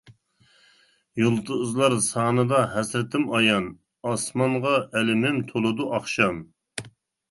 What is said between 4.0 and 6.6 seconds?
ئاسمانغا ئەلىمىم تولىدۇ ئاخشام.